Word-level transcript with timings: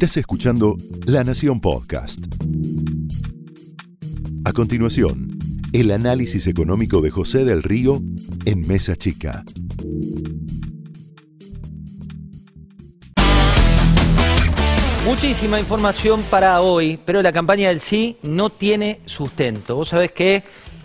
Estás 0.00 0.18
escuchando 0.18 0.76
La 1.06 1.24
Nación 1.24 1.60
Podcast. 1.60 2.20
A 4.44 4.52
continuación, 4.52 5.36
el 5.72 5.90
análisis 5.90 6.46
económico 6.46 7.00
de 7.00 7.10
José 7.10 7.44
del 7.44 7.64
Río 7.64 8.00
en 8.44 8.64
Mesa 8.68 8.94
Chica. 8.94 9.42
Muchísima 15.04 15.58
información 15.58 16.22
para 16.30 16.60
hoy, 16.60 17.00
pero 17.04 17.20
la 17.20 17.32
campaña 17.32 17.70
del 17.70 17.80
sí 17.80 18.18
no 18.22 18.50
tiene 18.50 19.00
sustento. 19.04 19.74
Vos 19.74 19.88
sabés 19.88 20.12
que 20.12 20.44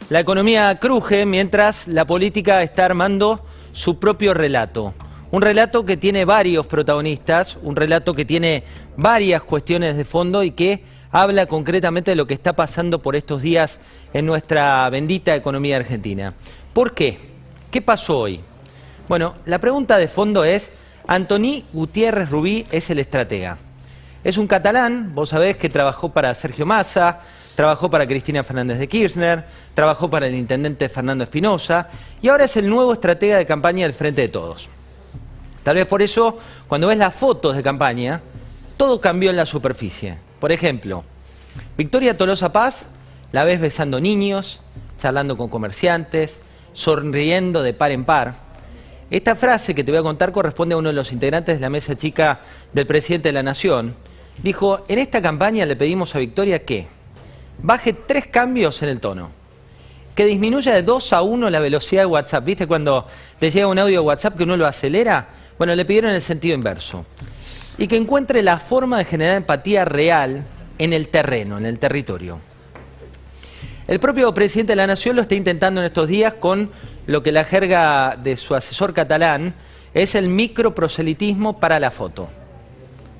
la 0.09 0.21
economía 0.21 0.79
cruje 0.79 1.27
mientras 1.27 1.87
la 1.87 2.07
política 2.07 2.63
está 2.63 2.85
armando 2.85 3.45
su 3.73 3.99
propio 3.99 4.33
relato. 4.33 4.95
Un 5.33 5.41
relato 5.41 5.83
que 5.83 5.97
tiene 5.97 6.25
varios 6.25 6.67
protagonistas, 6.67 7.57
un 7.63 7.75
relato 7.75 8.13
que 8.13 8.23
tiene 8.23 8.63
varias 8.95 9.43
cuestiones 9.43 9.97
de 9.97 10.05
fondo 10.05 10.43
y 10.43 10.51
que 10.51 10.83
habla 11.11 11.47
concretamente 11.47 12.11
de 12.11 12.15
lo 12.15 12.27
que 12.27 12.35
está 12.35 12.53
pasando 12.53 13.01
por 13.01 13.15
estos 13.15 13.41
días 13.41 13.79
en 14.13 14.27
nuestra 14.27 14.87
bendita 14.91 15.33
economía 15.33 15.77
argentina. 15.77 16.35
¿Por 16.71 16.93
qué? 16.93 17.17
¿Qué 17.71 17.81
pasó 17.81 18.19
hoy? 18.19 18.41
Bueno, 19.09 19.33
la 19.45 19.57
pregunta 19.57 19.97
de 19.97 20.07
fondo 20.07 20.43
es, 20.43 20.69
Antoni 21.07 21.65
Gutiérrez 21.73 22.29
Rubí 22.29 22.67
es 22.69 22.91
el 22.91 22.99
estratega. 22.99 23.57
Es 24.23 24.37
un 24.37 24.45
catalán, 24.45 25.15
vos 25.15 25.29
sabés 25.29 25.57
que 25.57 25.67
trabajó 25.67 26.09
para 26.09 26.35
Sergio 26.35 26.67
Massa, 26.67 27.21
trabajó 27.55 27.89
para 27.89 28.05
Cristina 28.05 28.43
Fernández 28.43 28.77
de 28.77 28.87
Kirchner, 28.87 29.45
trabajó 29.73 30.11
para 30.11 30.27
el 30.27 30.35
intendente 30.35 30.89
Fernando 30.89 31.23
Espinosa 31.23 31.87
y 32.21 32.27
ahora 32.27 32.45
es 32.45 32.55
el 32.55 32.69
nuevo 32.69 32.93
estratega 32.93 33.39
de 33.39 33.47
campaña 33.47 33.87
del 33.87 33.95
Frente 33.95 34.21
de 34.21 34.27
Todos. 34.27 34.69
Tal 35.63 35.75
vez 35.75 35.85
por 35.85 36.01
eso, 36.01 36.37
cuando 36.67 36.87
ves 36.87 36.97
las 36.97 37.15
fotos 37.15 37.55
de 37.55 37.63
campaña, 37.63 38.21
todo 38.77 38.99
cambió 38.99 39.29
en 39.29 39.37
la 39.37 39.45
superficie. 39.45 40.17
Por 40.39 40.51
ejemplo, 40.51 41.03
Victoria 41.77 42.17
Tolosa 42.17 42.51
Paz 42.51 42.85
la 43.31 43.43
ves 43.43 43.61
besando 43.61 43.99
niños, 43.99 44.61
charlando 44.99 45.37
con 45.37 45.49
comerciantes, 45.49 46.39
sonriendo 46.73 47.63
de 47.63 47.73
par 47.73 47.91
en 47.91 48.03
par. 48.05 48.35
Esta 49.09 49.35
frase 49.35 49.75
que 49.75 49.83
te 49.83 49.91
voy 49.91 49.99
a 49.99 50.03
contar 50.03 50.31
corresponde 50.31 50.75
a 50.75 50.77
uno 50.77 50.89
de 50.89 50.95
los 50.95 51.11
integrantes 51.11 51.55
de 51.55 51.61
la 51.61 51.69
mesa 51.69 51.95
chica 51.95 52.41
del 52.73 52.85
presidente 52.85 53.29
de 53.29 53.33
la 53.33 53.43
Nación. 53.43 53.95
Dijo, 54.41 54.83
en 54.87 54.99
esta 54.99 55.21
campaña 55.21 55.65
le 55.65 55.75
pedimos 55.75 56.15
a 56.15 56.19
Victoria 56.19 56.63
que 56.65 56.87
baje 57.61 57.93
tres 57.93 58.27
cambios 58.27 58.81
en 58.81 58.89
el 58.89 58.99
tono. 58.99 59.29
Que 60.15 60.25
disminuya 60.25 60.73
de 60.73 60.83
2 60.83 61.13
a 61.13 61.21
1 61.21 61.49
la 61.49 61.59
velocidad 61.59 62.03
de 62.03 62.05
WhatsApp. 62.07 62.45
¿Viste 62.45 62.67
cuando 62.67 63.07
te 63.39 63.49
llega 63.51 63.67
un 63.67 63.79
audio 63.79 64.01
de 64.01 64.07
WhatsApp 64.07 64.37
que 64.37 64.43
uno 64.43 64.57
lo 64.57 64.67
acelera? 64.67 65.27
Bueno, 65.57 65.75
le 65.75 65.85
pidieron 65.85 66.11
el 66.11 66.21
sentido 66.21 66.55
inverso. 66.55 67.05
Y 67.77 67.87
que 67.87 67.95
encuentre 67.95 68.43
la 68.43 68.59
forma 68.59 68.97
de 68.97 69.05
generar 69.05 69.37
empatía 69.37 69.85
real 69.85 70.45
en 70.77 70.93
el 70.93 71.07
terreno, 71.07 71.57
en 71.57 71.65
el 71.65 71.79
territorio. 71.79 72.39
El 73.87 73.99
propio 73.99 74.33
presidente 74.33 74.71
de 74.71 74.77
la 74.77 74.87
Nación 74.87 75.15
lo 75.15 75.21
está 75.21 75.35
intentando 75.35 75.81
en 75.81 75.87
estos 75.87 76.07
días 76.07 76.33
con 76.33 76.71
lo 77.05 77.21
que 77.21 77.31
la 77.31 77.43
jerga 77.43 78.17
de 78.21 78.37
su 78.37 78.55
asesor 78.55 78.93
catalán 78.93 79.53
es 79.93 80.15
el 80.15 80.29
microproselitismo 80.29 81.59
para 81.59 81.79
la 81.79 81.91
foto. 81.91 82.29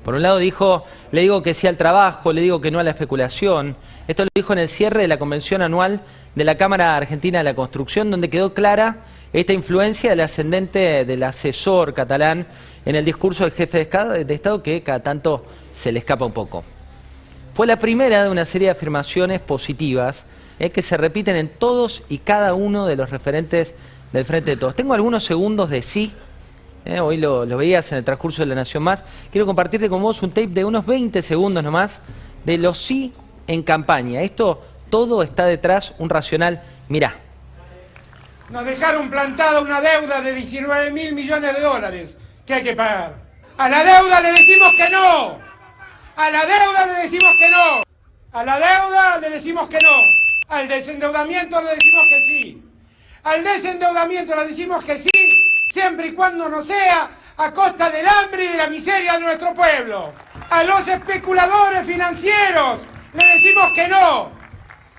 Por 0.04 0.14
un 0.14 0.22
lado 0.22 0.38
dijo, 0.38 0.84
le 1.12 1.22
digo 1.22 1.42
que 1.42 1.54
sí 1.54 1.66
al 1.66 1.76
trabajo, 1.76 2.32
le 2.32 2.42
digo 2.42 2.60
que 2.60 2.70
no 2.70 2.78
a 2.78 2.82
la 2.82 2.90
especulación. 2.90 3.76
Esto 4.06 4.24
lo 4.24 4.30
dijo 4.34 4.52
en 4.52 4.58
el 4.58 4.68
cierre 4.68 5.02
de 5.02 5.08
la 5.08 5.18
convención 5.18 5.62
anual 5.62 6.02
de 6.34 6.44
la 6.44 6.56
Cámara 6.56 6.96
Argentina 6.96 7.38
de 7.38 7.44
la 7.44 7.54
Construcción, 7.54 8.10
donde 8.10 8.28
quedó 8.28 8.52
clara 8.54 8.98
esta 9.34 9.52
influencia 9.52 10.10
del 10.10 10.20
ascendente 10.20 11.04
del 11.04 11.22
asesor 11.24 11.92
catalán 11.92 12.46
en 12.86 12.94
el 12.94 13.04
discurso 13.04 13.42
del 13.42 13.52
jefe 13.52 13.78
de 13.78 14.34
Estado 14.34 14.62
que 14.62 14.82
cada 14.82 15.02
tanto 15.02 15.44
se 15.76 15.90
le 15.90 15.98
escapa 15.98 16.24
un 16.24 16.32
poco. 16.32 16.62
Fue 17.52 17.66
la 17.66 17.76
primera 17.76 18.22
de 18.22 18.30
una 18.30 18.46
serie 18.46 18.68
de 18.68 18.72
afirmaciones 18.72 19.40
positivas 19.40 20.24
eh, 20.60 20.70
que 20.70 20.82
se 20.82 20.96
repiten 20.96 21.34
en 21.34 21.48
todos 21.48 22.04
y 22.08 22.18
cada 22.18 22.54
uno 22.54 22.86
de 22.86 22.94
los 22.94 23.10
referentes 23.10 23.74
del 24.12 24.24
Frente 24.24 24.52
de 24.52 24.56
Todos. 24.56 24.76
Tengo 24.76 24.94
algunos 24.94 25.24
segundos 25.24 25.68
de 25.68 25.82
sí, 25.82 26.12
eh, 26.84 27.00
hoy 27.00 27.16
lo, 27.16 27.44
lo, 27.44 27.56
veías 27.56 27.90
en 27.90 27.98
el 27.98 28.04
transcurso 28.04 28.42
de 28.42 28.46
La 28.46 28.54
Nación 28.54 28.84
Más. 28.84 29.02
Quiero 29.32 29.46
compartirte 29.46 29.88
con 29.88 30.00
vos 30.00 30.22
un 30.22 30.30
tape 30.30 30.46
de 30.46 30.64
unos 30.64 30.86
20 30.86 31.22
segundos 31.22 31.64
nomás 31.64 32.00
de 32.44 32.56
los 32.58 32.78
sí 32.78 33.12
en 33.48 33.64
campaña. 33.64 34.22
Esto 34.22 34.62
todo 34.90 35.24
está 35.24 35.46
detrás, 35.46 35.94
un 35.98 36.08
racional. 36.08 36.62
Mirá. 36.88 37.23
Nos 38.50 38.64
dejaron 38.64 39.10
plantada 39.10 39.60
una 39.60 39.80
deuda 39.80 40.20
de 40.20 40.34
19 40.34 40.90
mil 40.90 41.14
millones 41.14 41.54
de 41.54 41.60
dólares 41.60 42.18
que 42.46 42.54
hay 42.54 42.62
que 42.62 42.76
pagar. 42.76 43.14
A 43.56 43.68
la 43.68 43.82
deuda 43.82 44.20
le 44.20 44.32
decimos 44.32 44.72
que 44.76 44.90
no. 44.90 45.38
A 46.16 46.30
la 46.30 46.44
deuda 46.44 46.86
le 46.86 46.94
decimos 46.94 47.32
que 47.38 47.48
no. 47.48 47.82
A 48.32 48.44
la 48.44 48.58
deuda 48.58 49.18
le 49.18 49.30
decimos 49.30 49.68
que 49.68 49.78
no. 49.78 50.54
Al 50.54 50.68
desendeudamiento 50.68 51.62
le 51.62 51.74
decimos 51.74 52.04
que 52.08 52.20
sí. 52.20 52.62
Al 53.22 53.42
desendeudamiento 53.42 54.36
le 54.36 54.46
decimos 54.48 54.84
que 54.84 54.98
sí, 54.98 55.70
siempre 55.72 56.08
y 56.08 56.12
cuando 56.12 56.48
no 56.50 56.62
sea 56.62 57.10
a 57.38 57.52
costa 57.52 57.88
del 57.88 58.06
hambre 58.06 58.44
y 58.44 58.48
de 58.48 58.58
la 58.58 58.66
miseria 58.66 59.14
de 59.14 59.20
nuestro 59.20 59.54
pueblo. 59.54 60.12
A 60.50 60.62
los 60.64 60.86
especuladores 60.86 61.86
financieros 61.86 62.80
le 63.14 63.26
decimos 63.26 63.72
que 63.74 63.88
no 63.88 64.43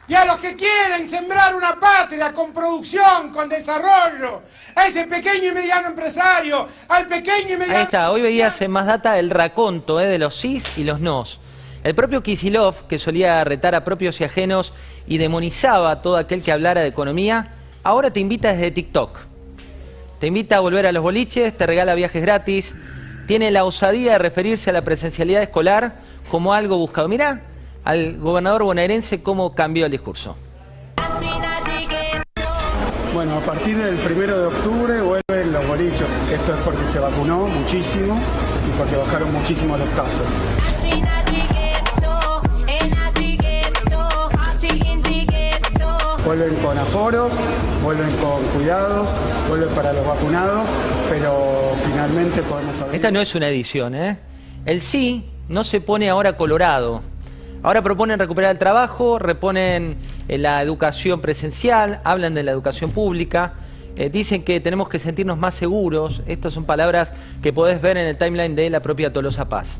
y 0.07 0.13
a 0.13 0.25
los 0.25 0.37
que 0.37 0.55
quieren 0.55 1.09
sembrar 1.09 1.55
una 1.55 1.79
patria 1.79 2.31
con 2.31 2.53
producción, 2.53 3.31
con 3.31 3.49
desarrollo, 3.49 4.43
a 4.75 4.87
ese 4.87 5.05
pequeño 5.07 5.49
y 5.49 5.51
mediano 5.51 5.87
empresario, 5.87 6.67
al 6.87 7.07
pequeño 7.07 7.53
y 7.53 7.57
mediano... 7.57 7.77
Ahí 7.77 7.83
está, 7.83 8.11
hoy 8.11 8.21
veías 8.21 8.61
en 8.61 8.71
Más 8.71 8.85
Data 8.85 9.17
el 9.17 9.29
raconto 9.29 9.99
eh, 9.99 10.07
de 10.07 10.19
los 10.19 10.35
sís 10.35 10.63
y 10.77 10.83
los 10.83 10.99
nos. 10.99 11.39
El 11.83 11.95
propio 11.95 12.21
Kisilov, 12.23 12.87
que 12.87 12.99
solía 12.99 13.43
retar 13.43 13.75
a 13.75 13.83
propios 13.83 14.19
y 14.19 14.23
ajenos 14.23 14.73
y 15.07 15.17
demonizaba 15.17 15.91
a 15.91 16.01
todo 16.01 16.17
aquel 16.17 16.41
que 16.41 16.51
hablara 16.51 16.81
de 16.81 16.87
economía, 16.87 17.53
ahora 17.83 18.11
te 18.11 18.19
invita 18.19 18.51
desde 18.51 18.71
TikTok. 18.71 19.19
Te 20.19 20.27
invita 20.27 20.57
a 20.57 20.59
volver 20.61 20.87
a 20.87 20.91
los 20.91 21.03
boliches, 21.03 21.55
te 21.55 21.65
regala 21.65 21.93
viajes 21.93 22.21
gratis, 22.21 22.73
tiene 23.27 23.51
la 23.51 23.65
osadía 23.65 24.13
de 24.13 24.19
referirse 24.19 24.69
a 24.69 24.73
la 24.73 24.83
presencialidad 24.83 25.41
escolar 25.41 25.95
como 26.29 26.53
algo 26.53 26.77
buscado. 26.77 27.07
Mirá, 27.07 27.41
al 27.85 28.17
gobernador 28.17 28.63
bonaerense 28.63 29.21
cómo 29.21 29.53
cambió 29.53 29.85
el 29.85 29.91
discurso. 29.91 30.35
Bueno, 33.13 33.37
a 33.37 33.41
partir 33.41 33.77
del 33.77 33.95
primero 33.95 34.37
de 34.37 34.45
octubre 34.47 35.01
vuelven 35.01 35.53
los 35.53 35.65
bolichos. 35.67 36.07
Esto 36.29 36.53
es 36.53 36.59
porque 36.65 36.83
se 36.91 36.99
vacunó 36.99 37.45
muchísimo 37.45 38.19
y 38.67 38.77
porque 38.77 38.97
bajaron 38.97 39.31
muchísimo 39.31 39.77
los 39.77 39.87
casos. 39.89 40.21
Vuelven 46.25 46.55
con 46.55 46.77
aforos, 46.77 47.33
vuelven 47.83 48.11
con 48.17 48.43
cuidados, 48.55 49.13
vuelven 49.47 49.69
para 49.69 49.93
los 49.93 50.05
vacunados, 50.05 50.67
pero 51.07 51.73
finalmente 51.85 52.41
podemos 52.41 52.81
abrir. 52.81 52.95
Esta 52.95 53.11
no 53.11 53.21
es 53.21 53.35
una 53.35 53.47
edición, 53.47 53.93
¿eh? 53.93 54.17
El 54.65 54.81
sí 54.81 55.29
no 55.47 55.63
se 55.63 55.79
pone 55.79 56.09
ahora 56.09 56.35
colorado, 56.35 57.01
Ahora 57.65 57.81
proponen 57.81 58.19
recuperar 58.19 58.51
el 58.51 58.59
trabajo, 58.59 59.17
reponen 59.17 59.97
eh, 60.27 60.37
la 60.37 60.61
educación 60.61 61.19
presencial, 61.19 61.99
hablan 62.03 62.35
de 62.35 62.43
la 62.43 62.51
educación 62.51 62.91
pública, 62.91 63.53
eh, 63.95 64.11
dicen 64.11 64.43
que 64.43 64.59
tenemos 64.59 64.87
que 64.87 64.99
sentirnos 64.99 65.39
más 65.39 65.55
seguros. 65.55 66.21
Estas 66.27 66.53
son 66.53 66.65
palabras 66.65 67.11
que 67.41 67.51
podés 67.53 67.81
ver 67.81 67.97
en 67.97 68.05
el 68.05 68.17
timeline 68.17 68.55
de 68.55 68.69
la 68.69 68.81
propia 68.81 69.11
Tolosa 69.11 69.49
Paz. 69.49 69.77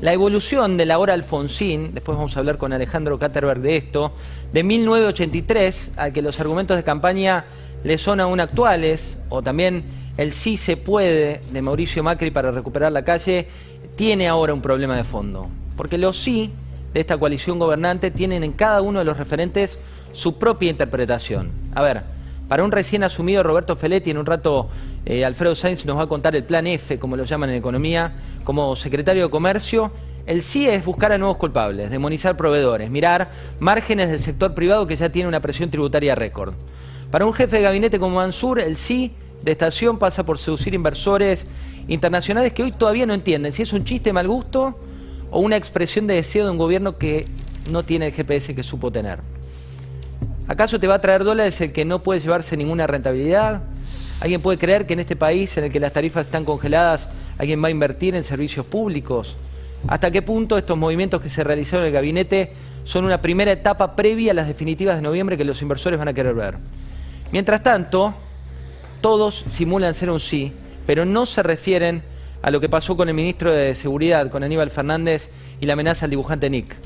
La 0.00 0.12
evolución 0.12 0.76
de 0.76 0.86
la 0.86 1.00
hora 1.00 1.14
Alfonsín, 1.14 1.94
después 1.94 2.16
vamos 2.16 2.36
a 2.36 2.38
hablar 2.38 2.58
con 2.58 2.72
Alejandro 2.72 3.18
Katterberg 3.18 3.60
de 3.60 3.76
esto, 3.76 4.12
de 4.52 4.62
1983, 4.62 5.90
al 5.96 6.12
que 6.12 6.22
los 6.22 6.38
argumentos 6.38 6.76
de 6.76 6.84
campaña 6.84 7.44
le 7.82 7.98
son 7.98 8.20
aún 8.20 8.38
actuales, 8.38 9.18
o 9.30 9.42
también 9.42 9.82
el 10.16 10.32
sí 10.32 10.56
se 10.56 10.76
puede 10.76 11.40
de 11.50 11.60
Mauricio 11.60 12.04
Macri 12.04 12.30
para 12.30 12.52
recuperar 12.52 12.92
la 12.92 13.02
calle, 13.02 13.48
tiene 13.96 14.28
ahora 14.28 14.54
un 14.54 14.62
problema 14.62 14.94
de 14.94 15.02
fondo. 15.02 15.48
Porque 15.76 15.98
los 15.98 16.16
sí 16.16 16.52
de 16.96 17.00
esta 17.00 17.18
coalición 17.18 17.58
gobernante 17.58 18.10
tienen 18.10 18.42
en 18.42 18.52
cada 18.52 18.80
uno 18.80 19.00
de 19.00 19.04
los 19.04 19.18
referentes 19.18 19.78
su 20.12 20.38
propia 20.38 20.70
interpretación. 20.70 21.52
A 21.74 21.82
ver, 21.82 22.04
para 22.48 22.64
un 22.64 22.72
recién 22.72 23.04
asumido 23.04 23.42
Roberto 23.42 23.76
Feletti, 23.76 24.08
en 24.08 24.16
un 24.16 24.24
rato 24.24 24.70
eh, 25.04 25.22
Alfredo 25.22 25.54
Sainz 25.54 25.84
nos 25.84 25.98
va 25.98 26.04
a 26.04 26.06
contar 26.06 26.34
el 26.34 26.44
plan 26.44 26.66
F, 26.66 26.98
como 26.98 27.14
lo 27.18 27.24
llaman 27.24 27.50
en 27.50 27.56
economía, 27.56 28.14
como 28.44 28.74
secretario 28.76 29.24
de 29.24 29.30
Comercio. 29.30 29.92
El 30.24 30.42
sí 30.42 30.66
es 30.66 30.86
buscar 30.86 31.12
a 31.12 31.18
nuevos 31.18 31.36
culpables, 31.36 31.90
demonizar 31.90 32.34
proveedores, 32.34 32.88
mirar 32.88 33.30
márgenes 33.60 34.08
del 34.08 34.20
sector 34.20 34.54
privado 34.54 34.86
que 34.86 34.96
ya 34.96 35.10
tiene 35.10 35.28
una 35.28 35.40
presión 35.40 35.70
tributaria 35.70 36.14
récord. 36.14 36.54
Para 37.10 37.26
un 37.26 37.34
jefe 37.34 37.56
de 37.56 37.62
gabinete 37.62 37.98
como 37.98 38.16
Mansur, 38.16 38.58
el 38.58 38.78
sí 38.78 39.12
de 39.42 39.52
estación 39.52 39.98
pasa 39.98 40.24
por 40.24 40.38
seducir 40.38 40.72
inversores 40.72 41.44
internacionales 41.88 42.54
que 42.54 42.62
hoy 42.62 42.72
todavía 42.72 43.04
no 43.04 43.12
entienden 43.12 43.52
si 43.52 43.60
es 43.60 43.74
un 43.74 43.84
chiste 43.84 44.14
mal 44.14 44.26
gusto 44.26 44.78
o 45.36 45.40
una 45.40 45.56
expresión 45.56 46.06
de 46.06 46.14
deseo 46.14 46.46
de 46.46 46.50
un 46.50 46.56
gobierno 46.56 46.96
que 46.96 47.26
no 47.68 47.84
tiene 47.84 48.06
el 48.06 48.12
GPS 48.14 48.54
que 48.54 48.62
supo 48.62 48.90
tener. 48.90 49.18
¿Acaso 50.48 50.80
te 50.80 50.86
va 50.86 50.94
a 50.94 51.00
traer 51.02 51.24
dólares 51.24 51.60
el 51.60 51.72
que 51.72 51.84
no 51.84 52.02
puede 52.02 52.20
llevarse 52.20 52.56
ninguna 52.56 52.86
rentabilidad? 52.86 53.60
¿Alguien 54.20 54.40
puede 54.40 54.56
creer 54.56 54.86
que 54.86 54.94
en 54.94 55.00
este 55.00 55.14
país 55.14 55.54
en 55.58 55.64
el 55.64 55.70
que 55.70 55.78
las 55.78 55.92
tarifas 55.92 56.24
están 56.24 56.46
congeladas, 56.46 57.08
alguien 57.36 57.62
va 57.62 57.68
a 57.68 57.70
invertir 57.70 58.14
en 58.14 58.24
servicios 58.24 58.64
públicos? 58.64 59.36
¿Hasta 59.88 60.10
qué 60.10 60.22
punto 60.22 60.56
estos 60.56 60.78
movimientos 60.78 61.20
que 61.20 61.28
se 61.28 61.44
realizaron 61.44 61.84
en 61.84 61.88
el 61.88 61.92
gabinete 61.92 62.54
son 62.84 63.04
una 63.04 63.20
primera 63.20 63.52
etapa 63.52 63.94
previa 63.94 64.30
a 64.30 64.34
las 64.34 64.48
definitivas 64.48 64.96
de 64.96 65.02
noviembre 65.02 65.36
que 65.36 65.44
los 65.44 65.60
inversores 65.60 65.98
van 65.98 66.08
a 66.08 66.14
querer 66.14 66.32
ver? 66.32 66.56
Mientras 67.30 67.62
tanto, 67.62 68.14
todos 69.02 69.44
simulan 69.52 69.92
ser 69.92 70.08
un 70.08 70.18
sí, 70.18 70.54
pero 70.86 71.04
no 71.04 71.26
se 71.26 71.42
refieren 71.42 72.15
a 72.46 72.50
lo 72.52 72.60
que 72.60 72.68
pasó 72.68 72.96
con 72.96 73.08
el 73.08 73.14
ministro 73.16 73.50
de 73.50 73.74
Seguridad, 73.74 74.30
con 74.30 74.44
Aníbal 74.44 74.70
Fernández 74.70 75.30
y 75.60 75.66
la 75.66 75.72
amenaza 75.72 76.04
al 76.04 76.10
dibujante 76.10 76.48
Nick. 76.48 76.76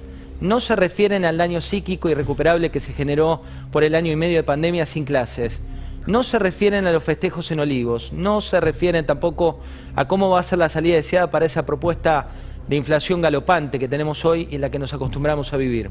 No 0.41 0.59
se 0.59 0.75
refieren 0.75 1.27
al 1.27 1.37
daño 1.37 1.61
psíquico 1.61 2.09
irrecuperable 2.09 2.71
que 2.71 2.81
se 2.81 2.95
generó 2.95 3.43
por 3.71 3.85
el 3.85 3.95
año 3.95 4.11
y 4.11 4.17
medio 4.17 4.39
de 4.39 4.43
pandemia 4.43 4.87
sin 4.87 5.05
clases. 5.05 5.61
No 6.07 6.23
se 6.23 6.39
refieren 6.39 6.87
a 6.87 6.93
los 6.93 7.05
festejos 7.05 7.51
en 7.51 7.61
Olivos. 7.61 8.11
No 8.15 8.41
se 8.41 8.59
refieren 8.59 9.05
tampoco 9.05 9.61
a 9.97 10.09
cómo 10.09 10.31
va 10.31 10.41
a 10.41 10.45
ser 10.45 10.61
la 10.61 10.71
salida 10.71 10.97
deseada 10.97 11.31
para 11.31 11.45
esa 11.45 11.67
propuesta 11.67 12.29
de 12.67 12.77
inflación 12.77 13.21
galopante 13.21 13.79
que 13.79 13.87
tenemos 13.87 14.25
hoy 14.25 14.49
y 14.51 14.55
en 14.55 14.63
la 14.63 14.71
que 14.71 14.79
nos 14.79 14.95
acostumbramos 14.95 15.53
a 15.53 15.59
vivir. 15.59 15.91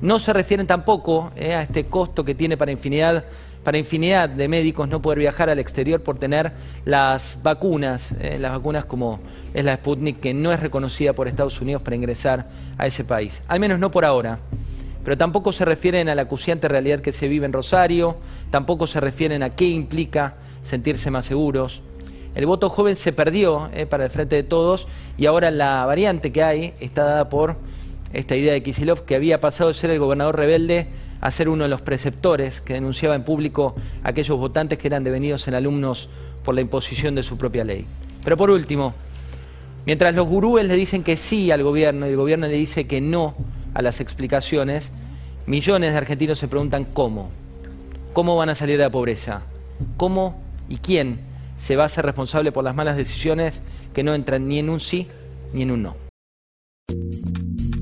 No 0.00 0.18
se 0.18 0.32
refieren 0.32 0.66
tampoco 0.66 1.30
eh, 1.36 1.52
a 1.52 1.60
este 1.60 1.84
costo 1.84 2.24
que 2.24 2.34
tiene 2.34 2.56
para 2.56 2.72
infinidad, 2.72 3.24
para 3.64 3.78
infinidad 3.78 4.28
de 4.28 4.46
médicos 4.46 4.88
no 4.88 5.02
poder 5.02 5.18
viajar 5.18 5.48
al 5.50 5.58
exterior 5.58 6.02
por 6.02 6.18
tener 6.18 6.52
las 6.84 7.38
vacunas, 7.42 8.12
eh, 8.20 8.38
las 8.38 8.52
vacunas 8.52 8.84
como 8.84 9.20
es 9.54 9.64
la 9.64 9.74
Sputnik, 9.76 10.20
que 10.20 10.34
no 10.34 10.52
es 10.52 10.60
reconocida 10.60 11.14
por 11.14 11.26
Estados 11.26 11.60
Unidos 11.60 11.82
para 11.82 11.96
ingresar 11.96 12.46
a 12.76 12.86
ese 12.86 13.04
país. 13.04 13.42
Al 13.48 13.60
menos 13.60 13.78
no 13.78 13.90
por 13.90 14.04
ahora. 14.04 14.38
Pero 15.02 15.18
tampoco 15.18 15.52
se 15.52 15.64
refieren 15.64 16.08
a 16.08 16.14
la 16.14 16.22
acuciante 16.22 16.68
realidad 16.68 17.00
que 17.00 17.12
se 17.12 17.28
vive 17.28 17.44
en 17.44 17.52
Rosario, 17.52 18.16
tampoco 18.50 18.86
se 18.86 19.00
refieren 19.00 19.42
a 19.42 19.50
qué 19.50 19.68
implica 19.68 20.34
sentirse 20.62 21.10
más 21.10 21.26
seguros. 21.26 21.82
El 22.34 22.46
voto 22.46 22.68
joven 22.68 22.96
se 22.96 23.12
perdió 23.12 23.68
eh, 23.72 23.86
para 23.86 24.04
el 24.04 24.10
frente 24.10 24.36
de 24.36 24.42
todos 24.42 24.88
y 25.16 25.26
ahora 25.26 25.50
la 25.50 25.86
variante 25.86 26.32
que 26.32 26.42
hay 26.42 26.74
está 26.80 27.04
dada 27.04 27.28
por 27.28 27.56
esta 28.14 28.36
idea 28.36 28.52
de 28.52 28.62
Kisilov, 28.62 29.04
que 29.04 29.16
había 29.16 29.40
pasado 29.40 29.68
de 29.68 29.74
ser 29.74 29.90
el 29.90 29.98
gobernador 29.98 30.36
rebelde 30.36 30.86
a 31.20 31.30
ser 31.30 31.48
uno 31.48 31.64
de 31.64 31.68
los 31.68 31.82
preceptores 31.82 32.60
que 32.60 32.74
denunciaba 32.74 33.14
en 33.14 33.24
público 33.24 33.74
a 34.02 34.10
aquellos 34.10 34.38
votantes 34.38 34.78
que 34.78 34.86
eran 34.86 35.04
devenidos 35.04 35.48
en 35.48 35.54
alumnos 35.54 36.08
por 36.44 36.54
la 36.54 36.60
imposición 36.60 37.14
de 37.14 37.22
su 37.22 37.36
propia 37.36 37.64
ley. 37.64 37.86
Pero 38.22 38.36
por 38.36 38.50
último, 38.50 38.94
mientras 39.84 40.14
los 40.14 40.26
gurúes 40.26 40.66
le 40.66 40.76
dicen 40.76 41.02
que 41.02 41.16
sí 41.16 41.50
al 41.50 41.62
gobierno 41.62 42.06
y 42.06 42.10
el 42.10 42.16
gobierno 42.16 42.46
le 42.46 42.54
dice 42.54 42.86
que 42.86 43.00
no 43.00 43.34
a 43.74 43.82
las 43.82 44.00
explicaciones, 44.00 44.92
millones 45.46 45.92
de 45.92 45.98
argentinos 45.98 46.38
se 46.38 46.48
preguntan 46.48 46.84
cómo. 46.84 47.30
¿Cómo 48.12 48.36
van 48.36 48.50
a 48.50 48.54
salir 48.54 48.78
de 48.78 48.84
la 48.84 48.90
pobreza? 48.90 49.42
¿Cómo 49.96 50.40
y 50.68 50.76
quién 50.76 51.20
se 51.58 51.74
va 51.74 51.82
a 51.82 51.86
hacer 51.86 52.04
responsable 52.04 52.52
por 52.52 52.62
las 52.62 52.76
malas 52.76 52.96
decisiones 52.96 53.60
que 53.92 54.04
no 54.04 54.14
entran 54.14 54.46
ni 54.46 54.60
en 54.60 54.70
un 54.70 54.78
sí 54.78 55.08
ni 55.52 55.62
en 55.62 55.72
un 55.72 55.82
no? 55.82 56.03